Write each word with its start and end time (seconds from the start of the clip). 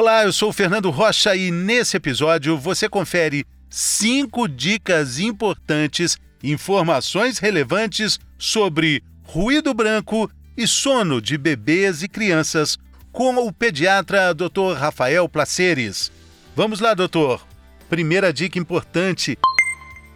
Olá, 0.00 0.24
eu 0.24 0.32
sou 0.32 0.48
o 0.48 0.52
Fernando 0.54 0.88
Rocha 0.88 1.36
e 1.36 1.50
nesse 1.50 1.94
episódio 1.94 2.56
você 2.56 2.88
confere 2.88 3.44
cinco 3.68 4.48
dicas 4.48 5.18
importantes, 5.18 6.18
informações 6.42 7.36
relevantes 7.36 8.18
sobre 8.38 9.04
ruído 9.22 9.74
branco 9.74 10.30
e 10.56 10.66
sono 10.66 11.20
de 11.20 11.36
bebês 11.36 12.02
e 12.02 12.08
crianças 12.08 12.78
com 13.12 13.46
o 13.46 13.52
pediatra 13.52 14.32
Dr. 14.32 14.72
Rafael 14.74 15.28
Placeres. 15.28 16.10
Vamos 16.56 16.80
lá, 16.80 16.94
doutor. 16.94 17.46
Primeira 17.90 18.32
dica 18.32 18.58
importante: 18.58 19.36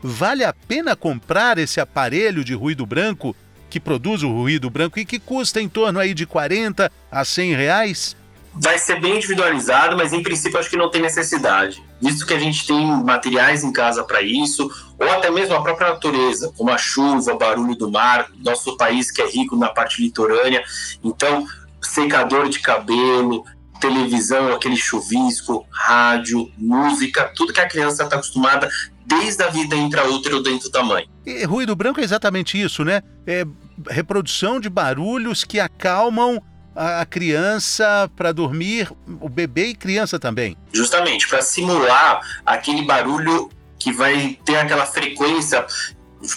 vale 0.00 0.44
a 0.44 0.52
pena 0.52 0.94
comprar 0.94 1.58
esse 1.58 1.80
aparelho 1.80 2.44
de 2.44 2.54
ruído 2.54 2.86
branco 2.86 3.34
que 3.68 3.80
produz 3.80 4.22
o 4.22 4.32
ruído 4.32 4.70
branco 4.70 5.00
e 5.00 5.04
que 5.04 5.18
custa 5.18 5.60
em 5.60 5.68
torno 5.68 5.98
aí 5.98 6.14
de 6.14 6.24
40 6.24 6.88
a 7.10 7.24
100 7.24 7.56
reais? 7.56 8.21
Vai 8.54 8.78
ser 8.78 9.00
bem 9.00 9.16
individualizado, 9.16 9.96
mas 9.96 10.12
em 10.12 10.22
princípio 10.22 10.58
acho 10.58 10.68
que 10.68 10.76
não 10.76 10.90
tem 10.90 11.00
necessidade, 11.00 11.82
visto 12.00 12.26
que 12.26 12.34
a 12.34 12.38
gente 12.38 12.66
tem 12.66 12.86
materiais 12.86 13.64
em 13.64 13.72
casa 13.72 14.04
para 14.04 14.20
isso, 14.22 14.70
ou 14.98 15.10
até 15.10 15.30
mesmo 15.30 15.54
a 15.54 15.62
própria 15.62 15.90
natureza, 15.90 16.52
como 16.56 16.70
a 16.70 16.78
chuva, 16.78 17.34
barulho 17.34 17.74
do 17.74 17.90
mar, 17.90 18.28
nosso 18.38 18.76
país 18.76 19.10
que 19.10 19.22
é 19.22 19.28
rico 19.28 19.56
na 19.56 19.68
parte 19.68 20.02
litorânea, 20.02 20.62
então 21.02 21.46
secador 21.80 22.48
de 22.48 22.60
cabelo, 22.60 23.44
televisão, 23.80 24.52
aquele 24.52 24.76
chuvisco, 24.76 25.66
rádio, 25.70 26.50
música, 26.56 27.32
tudo 27.34 27.52
que 27.52 27.60
a 27.60 27.68
criança 27.68 28.04
está 28.04 28.16
acostumada 28.16 28.68
desde 29.04 29.42
a 29.42 29.48
vida 29.48 29.74
intraútero 29.74 30.40
dentro 30.40 30.70
da 30.70 30.82
mãe. 30.82 31.08
E 31.26 31.44
ruído 31.44 31.74
branco 31.74 32.00
é 32.00 32.04
exatamente 32.04 32.60
isso, 32.60 32.84
né? 32.84 33.02
É 33.26 33.44
reprodução 33.90 34.60
de 34.60 34.70
barulhos 34.70 35.42
que 35.42 35.58
acalmam 35.58 36.40
a 36.74 37.04
criança 37.04 38.10
para 38.16 38.32
dormir, 38.32 38.90
o 39.20 39.28
bebê 39.28 39.68
e 39.68 39.74
criança 39.74 40.18
também. 40.18 40.56
Justamente, 40.72 41.28
para 41.28 41.42
simular 41.42 42.20
aquele 42.44 42.82
barulho 42.82 43.50
que 43.78 43.92
vai 43.92 44.38
ter 44.44 44.56
aquela 44.56 44.86
frequência 44.86 45.66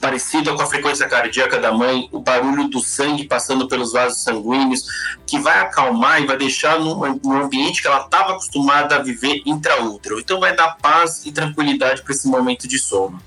parecida 0.00 0.54
com 0.54 0.62
a 0.62 0.66
frequência 0.66 1.08
cardíaca 1.08 1.58
da 1.58 1.72
mãe, 1.72 2.08
o 2.12 2.20
barulho 2.20 2.68
do 2.68 2.80
sangue 2.80 3.26
passando 3.26 3.66
pelos 3.66 3.92
vasos 3.92 4.22
sanguíneos, 4.22 4.84
que 5.26 5.38
vai 5.38 5.58
acalmar 5.60 6.20
e 6.20 6.26
vai 6.26 6.36
deixar 6.36 6.78
num, 6.78 7.02
ambiente 7.32 7.80
que 7.80 7.88
ela 7.88 8.04
estava 8.04 8.32
acostumada 8.32 8.96
a 8.96 8.98
viver 9.02 9.42
intraútero. 9.46 10.20
Então 10.20 10.38
vai 10.38 10.54
dar 10.54 10.76
paz 10.76 11.24
e 11.24 11.32
tranquilidade 11.32 12.02
para 12.02 12.12
esse 12.12 12.28
momento 12.28 12.68
de 12.68 12.78
sono. 12.78 13.20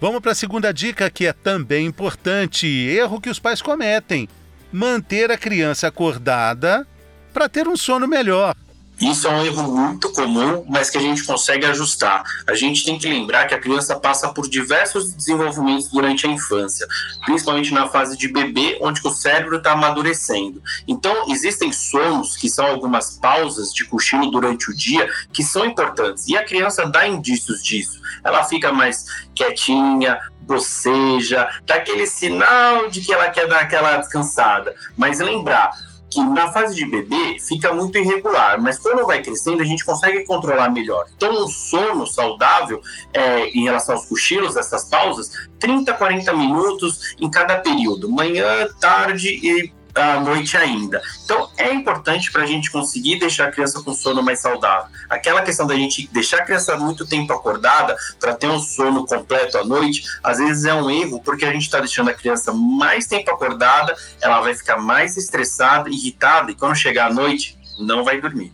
Vamos 0.00 0.20
para 0.20 0.32
a 0.32 0.36
segunda 0.36 0.72
dica 0.72 1.10
que 1.10 1.26
é 1.26 1.32
também 1.32 1.84
importante, 1.84 2.66
erro 2.66 3.20
que 3.20 3.28
os 3.28 3.38
pais 3.38 3.60
cometem 3.60 4.28
manter 4.72 5.30
a 5.30 5.38
criança 5.38 5.88
acordada 5.88 6.86
para 7.32 7.48
ter 7.48 7.68
um 7.68 7.76
sono 7.76 8.06
melhor. 8.06 8.54
Isso 9.00 9.26
é 9.26 9.30
um 9.30 9.44
erro 9.44 9.62
muito 9.62 10.12
comum, 10.12 10.64
mas 10.68 10.90
que 10.90 10.98
a 10.98 11.00
gente 11.00 11.24
consegue 11.24 11.64
ajustar. 11.64 12.22
A 12.46 12.54
gente 12.54 12.84
tem 12.84 12.98
que 12.98 13.08
lembrar 13.08 13.46
que 13.46 13.54
a 13.54 13.58
criança 13.58 13.98
passa 13.98 14.28
por 14.28 14.46
diversos 14.46 15.14
desenvolvimentos 15.14 15.88
durante 15.88 16.26
a 16.26 16.30
infância, 16.30 16.86
principalmente 17.24 17.72
na 17.72 17.88
fase 17.88 18.16
de 18.16 18.28
bebê, 18.28 18.78
onde 18.82 19.00
o 19.02 19.10
cérebro 19.10 19.56
está 19.56 19.72
amadurecendo. 19.72 20.62
Então, 20.86 21.30
existem 21.30 21.72
sonos, 21.72 22.36
que 22.36 22.48
são 22.48 22.66
algumas 22.66 23.16
pausas 23.18 23.72
de 23.72 23.86
cochilo 23.86 24.30
durante 24.30 24.70
o 24.70 24.76
dia, 24.76 25.08
que 25.32 25.42
são 25.42 25.64
importantes. 25.64 26.28
E 26.28 26.36
a 26.36 26.44
criança 26.44 26.84
dá 26.84 27.08
indícios 27.08 27.62
disso. 27.64 28.00
Ela 28.22 28.44
fica 28.44 28.70
mais 28.70 29.06
quietinha, 29.34 30.20
boceja, 30.42 31.48
dá 31.64 31.76
aquele 31.76 32.06
sinal 32.06 32.90
de 32.90 33.00
que 33.00 33.12
ela 33.12 33.30
quer 33.30 33.48
dar 33.48 33.60
aquela 33.60 33.96
descansada. 33.96 34.74
Mas 34.96 35.20
lembrar, 35.20 35.70
que 36.10 36.20
na 36.22 36.52
fase 36.52 36.74
de 36.74 36.84
bebê 36.84 37.38
fica 37.38 37.72
muito 37.72 37.96
irregular, 37.96 38.60
mas 38.60 38.78
quando 38.78 39.06
vai 39.06 39.22
crescendo 39.22 39.62
a 39.62 39.64
gente 39.64 39.84
consegue 39.84 40.24
controlar 40.24 40.68
melhor. 40.70 41.06
Então, 41.16 41.44
um 41.44 41.46
sono 41.46 42.06
saudável 42.06 42.80
é, 43.12 43.48
em 43.48 43.64
relação 43.64 43.94
aos 43.94 44.06
cochilos, 44.06 44.56
essas 44.56 44.84
pausas, 44.84 45.30
30, 45.58 45.92
40 45.94 46.32
minutos 46.32 47.14
em 47.20 47.30
cada 47.30 47.58
período, 47.58 48.10
manhã, 48.10 48.68
tarde 48.80 49.28
e 49.28 49.72
à 49.94 50.20
noite 50.20 50.56
ainda. 50.56 51.00
Então 51.24 51.50
é 51.56 51.72
importante 51.72 52.30
para 52.30 52.42
a 52.42 52.46
gente 52.46 52.70
conseguir 52.70 53.18
deixar 53.18 53.48
a 53.48 53.52
criança 53.52 53.82
com 53.82 53.92
sono 53.94 54.22
mais 54.22 54.40
saudável. 54.40 54.90
Aquela 55.08 55.42
questão 55.42 55.66
da 55.66 55.74
gente 55.74 56.08
deixar 56.12 56.38
a 56.38 56.44
criança 56.44 56.76
muito 56.76 57.06
tempo 57.06 57.32
acordada 57.32 57.96
para 58.18 58.34
ter 58.34 58.48
um 58.48 58.58
sono 58.58 59.06
completo 59.06 59.58
à 59.58 59.64
noite, 59.64 60.04
às 60.22 60.38
vezes 60.38 60.64
é 60.64 60.74
um 60.74 60.90
erro, 60.90 61.20
porque 61.22 61.44
a 61.44 61.52
gente 61.52 61.62
está 61.62 61.78
deixando 61.78 62.10
a 62.10 62.14
criança 62.14 62.52
mais 62.52 63.06
tempo 63.06 63.30
acordada, 63.30 63.94
ela 64.20 64.40
vai 64.40 64.54
ficar 64.54 64.78
mais 64.78 65.16
estressada, 65.16 65.88
irritada, 65.88 66.50
e 66.50 66.54
quando 66.54 66.74
chegar 66.76 67.10
à 67.10 67.12
noite, 67.12 67.58
não 67.78 68.04
vai 68.04 68.20
dormir. 68.20 68.52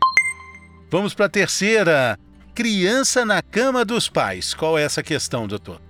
Vamos 0.91 1.15
para 1.15 1.27
a 1.27 1.29
terceira. 1.29 2.19
Criança 2.55 3.25
na 3.25 3.43
cama 3.43 3.85
dos 3.85 4.09
pais. 4.09 4.55
Qual 4.55 4.79
é 4.79 4.83
essa 4.83 5.03
questão, 5.03 5.47
doutor? 5.47 5.86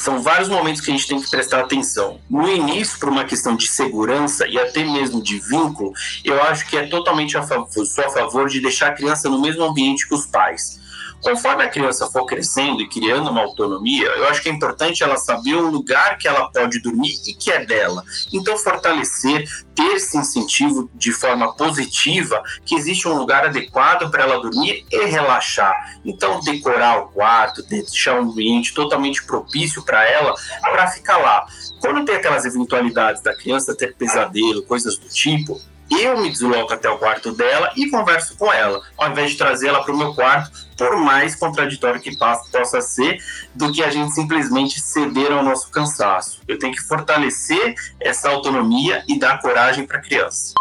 São 0.00 0.22
vários 0.22 0.48
momentos 0.48 0.80
que 0.80 0.90
a 0.90 0.94
gente 0.94 1.06
tem 1.06 1.20
que 1.20 1.30
prestar 1.30 1.60
atenção. 1.60 2.20
No 2.28 2.48
início, 2.48 2.98
por 2.98 3.08
uma 3.08 3.24
questão 3.24 3.56
de 3.56 3.66
segurança 3.66 4.46
e 4.46 4.58
até 4.58 4.84
mesmo 4.84 5.22
de 5.22 5.38
vínculo, 5.38 5.92
eu 6.24 6.42
acho 6.42 6.66
que 6.66 6.76
é 6.76 6.86
totalmente 6.86 7.36
a 7.36 7.42
favor, 7.42 7.86
sou 7.86 8.04
a 8.04 8.10
favor 8.10 8.48
de 8.48 8.60
deixar 8.60 8.88
a 8.88 8.92
criança 8.92 9.28
no 9.28 9.40
mesmo 9.40 9.62
ambiente 9.64 10.08
que 10.08 10.14
os 10.14 10.26
pais. 10.26 10.83
Conforme 11.24 11.64
a 11.64 11.70
criança 11.70 12.06
for 12.10 12.26
crescendo 12.26 12.82
e 12.82 12.88
criando 12.88 13.30
uma 13.30 13.40
autonomia, 13.40 14.06
eu 14.06 14.28
acho 14.28 14.42
que 14.42 14.50
é 14.50 14.52
importante 14.52 15.02
ela 15.02 15.16
saber 15.16 15.54
o 15.54 15.70
lugar 15.70 16.18
que 16.18 16.28
ela 16.28 16.50
pode 16.50 16.80
dormir 16.80 17.14
e 17.26 17.32
que 17.32 17.50
é 17.50 17.64
dela. 17.64 18.04
Então, 18.30 18.58
fortalecer, 18.58 19.48
ter 19.74 19.94
esse 19.94 20.18
incentivo 20.18 20.90
de 20.94 21.12
forma 21.12 21.54
positiva, 21.54 22.42
que 22.66 22.74
existe 22.74 23.08
um 23.08 23.14
lugar 23.14 23.46
adequado 23.46 24.10
para 24.10 24.24
ela 24.24 24.38
dormir 24.38 24.84
e 24.92 25.06
relaxar. 25.06 25.74
Então, 26.04 26.40
decorar 26.40 26.98
o 26.98 27.08
quarto, 27.08 27.62
deixar 27.62 28.20
um 28.20 28.30
ambiente 28.30 28.74
totalmente 28.74 29.24
propício 29.24 29.82
para 29.82 30.06
ela, 30.06 30.34
para 30.60 30.88
ficar 30.88 31.16
lá. 31.16 31.46
Quando 31.80 32.04
tem 32.04 32.16
aquelas 32.16 32.44
eventualidades 32.44 33.22
da 33.22 33.34
criança 33.34 33.74
ter 33.74 33.94
pesadelo, 33.96 34.62
coisas 34.64 34.98
do 34.98 35.08
tipo, 35.08 35.58
eu 35.90 36.20
me 36.20 36.30
desloco 36.30 36.72
até 36.72 36.88
o 36.88 36.98
quarto 36.98 37.32
dela 37.32 37.70
e 37.76 37.88
converso 37.90 38.36
com 38.36 38.52
ela, 38.52 38.82
ao 38.96 39.10
invés 39.10 39.32
de 39.32 39.38
trazê-la 39.38 39.82
para 39.82 39.94
o 39.94 39.98
meu 39.98 40.14
quarto, 40.14 40.66
por 40.76 40.96
mais 40.96 41.34
contraditório 41.34 42.00
que 42.00 42.16
possa 42.16 42.80
ser, 42.80 43.18
do 43.54 43.72
que 43.72 43.82
a 43.82 43.90
gente 43.90 44.12
simplesmente 44.12 44.80
ceder 44.80 45.30
ao 45.30 45.42
nosso 45.42 45.70
cansaço. 45.70 46.40
Eu 46.48 46.58
tenho 46.58 46.72
que 46.72 46.82
fortalecer 46.82 47.74
essa 48.00 48.28
autonomia 48.30 49.04
e 49.08 49.18
dar 49.18 49.40
coragem 49.40 49.86
para 49.86 49.98
a 49.98 50.00
criança. 50.00 50.54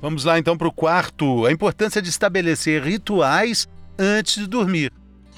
Vamos 0.00 0.24
lá 0.24 0.38
então 0.38 0.56
para 0.56 0.68
o 0.68 0.72
quarto: 0.72 1.44
a 1.44 1.52
importância 1.52 2.00
de 2.00 2.08
estabelecer 2.08 2.82
rituais 2.82 3.68
antes 3.98 4.36
de 4.36 4.46
dormir 4.46 4.92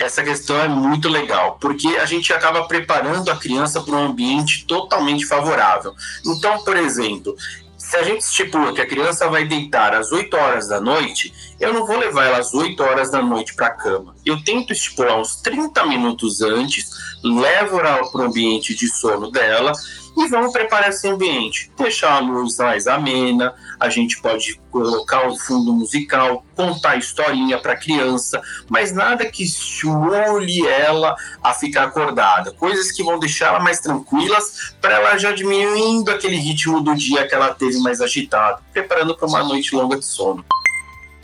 essa 0.04 0.22
questão 0.22 0.58
é 0.58 0.68
muito 0.68 1.08
legal, 1.08 1.58
porque 1.60 1.88
a 1.88 2.06
gente 2.06 2.32
acaba 2.32 2.66
preparando 2.66 3.30
a 3.30 3.36
criança 3.36 3.82
para 3.82 3.94
um 3.94 4.06
ambiente 4.06 4.64
totalmente 4.64 5.26
favorável. 5.26 5.94
Então, 6.24 6.64
por 6.64 6.76
exemplo, 6.76 7.36
se 7.80 7.96
a 7.96 8.02
gente 8.02 8.20
estipula 8.20 8.74
que 8.74 8.80
a 8.80 8.86
criança 8.86 9.26
vai 9.26 9.46
deitar 9.46 9.94
às 9.94 10.12
8 10.12 10.36
horas 10.36 10.68
da 10.68 10.80
noite, 10.80 11.32
eu 11.58 11.72
não 11.72 11.86
vou 11.86 11.98
levar 11.98 12.26
ela 12.26 12.36
às 12.36 12.52
8 12.52 12.80
horas 12.82 13.10
da 13.10 13.22
noite 13.22 13.54
para 13.54 13.68
a 13.68 13.70
cama. 13.70 14.14
Eu 14.24 14.44
tento 14.44 14.72
estipular 14.72 15.18
uns 15.18 15.36
30 15.36 15.86
minutos 15.86 16.42
antes, 16.42 16.90
levo 17.22 17.78
ela 17.78 18.10
para 18.10 18.22
o 18.22 18.24
ambiente 18.24 18.74
de 18.74 18.88
sono 18.88 19.30
dela 19.30 19.72
e 20.16 20.28
vamos 20.28 20.52
preparar 20.52 20.90
esse 20.90 21.08
ambiente. 21.08 21.70
Deixar 21.76 22.14
a 22.14 22.18
luz 22.20 22.58
mais 22.58 22.86
amena, 22.86 23.54
a 23.78 23.88
gente 23.88 24.20
pode 24.20 24.60
colocar 24.70 25.26
um 25.26 25.36
fundo 25.36 25.72
musical, 25.72 26.44
contar 26.54 26.96
historinha 26.96 27.58
para 27.58 27.72
a 27.72 27.76
criança, 27.76 28.40
mas 28.68 28.92
nada 28.92 29.24
que 29.24 29.44
estimule 29.44 30.66
ela 30.66 31.14
a 31.42 31.54
ficar 31.54 31.84
acordada. 31.84 32.52
Coisas 32.52 32.92
que 32.92 33.02
vão 33.02 33.18
deixar 33.18 33.48
ela 33.48 33.60
mais 33.60 33.80
tranquilas, 33.80 34.74
para 34.80 34.96
ela 34.96 35.18
já 35.18 35.32
diminuindo 35.32 36.10
aquele 36.10 36.36
ritmo 36.36 36.80
do 36.80 36.94
dia 36.94 37.26
que 37.26 37.34
ela 37.34 37.54
teve 37.54 37.78
mais 37.78 38.00
agitado, 38.00 38.62
preparando 38.72 39.16
para 39.16 39.28
uma 39.28 39.42
noite 39.42 39.74
longa 39.74 39.98
de 39.98 40.04
sono. 40.04 40.44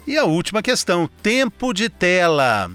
E 0.06 0.16
a 0.16 0.24
última 0.24 0.62
questão: 0.62 1.08
tempo 1.22 1.72
de 1.72 1.88
tela 1.88 2.70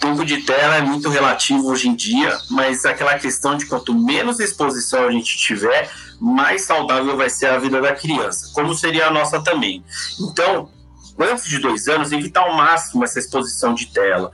tempo 0.00 0.24
de 0.24 0.42
tela 0.42 0.76
é 0.76 0.82
muito 0.82 1.08
relativo 1.08 1.68
hoje 1.68 1.88
em 1.88 1.94
dia, 1.94 2.36
mas 2.50 2.84
aquela 2.84 3.18
questão 3.18 3.56
de 3.56 3.66
quanto 3.66 3.94
menos 3.94 4.40
exposição 4.40 5.06
a 5.06 5.12
gente 5.12 5.36
tiver, 5.36 5.90
mais 6.20 6.62
saudável 6.62 7.16
vai 7.16 7.30
ser 7.30 7.46
a 7.46 7.58
vida 7.58 7.80
da 7.80 7.94
criança, 7.94 8.50
como 8.54 8.74
seria 8.74 9.06
a 9.06 9.10
nossa 9.10 9.40
também. 9.42 9.84
Então, 10.20 10.68
antes 11.18 11.44
de 11.44 11.58
dois 11.58 11.88
anos, 11.88 12.12
evitar 12.12 12.40
ao 12.42 12.56
máximo 12.56 13.04
essa 13.04 13.18
exposição 13.18 13.74
de 13.74 13.86
tela. 13.86 14.32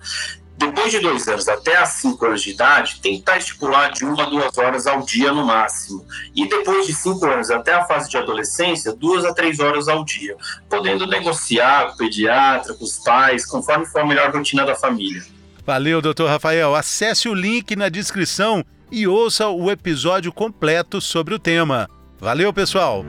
Depois 0.56 0.90
de 0.90 0.98
dois 0.98 1.28
anos 1.28 1.46
até 1.48 1.76
as 1.76 1.90
cinco 1.90 2.26
anos 2.26 2.42
de 2.42 2.50
idade, 2.50 3.00
tentar 3.00 3.38
estipular 3.38 3.92
de 3.92 4.04
uma 4.04 4.24
a 4.24 4.26
duas 4.26 4.58
horas 4.58 4.88
ao 4.88 5.02
dia 5.02 5.32
no 5.32 5.46
máximo. 5.46 6.04
E 6.34 6.48
depois 6.48 6.84
de 6.84 6.94
cinco 6.94 7.26
anos 7.26 7.48
até 7.48 7.74
a 7.74 7.84
fase 7.84 8.10
de 8.10 8.16
adolescência, 8.16 8.92
duas 8.92 9.24
a 9.24 9.32
três 9.32 9.60
horas 9.60 9.86
ao 9.86 10.04
dia, 10.04 10.36
podendo 10.68 11.06
negociar 11.06 11.86
com 11.86 11.92
o 11.92 11.96
pediatra, 11.98 12.74
com 12.74 12.84
os 12.84 12.98
pais, 12.98 13.46
conforme 13.46 13.86
for 13.86 14.00
a 14.00 14.06
melhor 14.06 14.34
rotina 14.34 14.66
da 14.66 14.74
família. 14.74 15.22
Valeu, 15.68 16.00
doutor 16.00 16.30
Rafael. 16.30 16.74
Acesse 16.74 17.28
o 17.28 17.34
link 17.34 17.76
na 17.76 17.90
descrição 17.90 18.64
e 18.90 19.06
ouça 19.06 19.48
o 19.48 19.70
episódio 19.70 20.32
completo 20.32 20.98
sobre 20.98 21.34
o 21.34 21.38
tema. 21.38 21.86
Valeu, 22.18 22.50
pessoal! 22.54 23.04